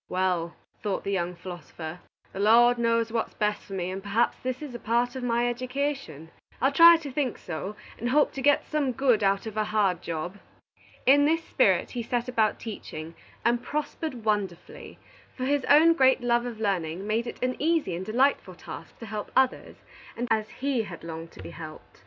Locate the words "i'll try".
6.59-6.97